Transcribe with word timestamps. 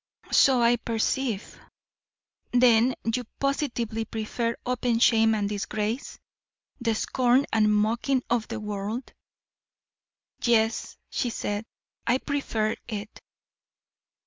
"So 0.31 0.63
I 0.63 0.77
perceive. 0.77 1.59
Then 2.51 2.95
you 3.03 3.23
positively 3.39 4.03
prefer 4.03 4.55
open 4.65 4.97
shame 4.97 5.35
and 5.35 5.47
disgrace, 5.47 6.17
the 6.79 6.95
scorn 6.95 7.45
and 7.53 7.71
mocking 7.71 8.23
of 8.27 8.47
the 8.47 8.59
world?" 8.59 9.13
"Yes," 10.41 10.97
she 11.11 11.29
said; 11.29 11.65
"I 12.07 12.17
prefer 12.17 12.77
it." 12.87 13.21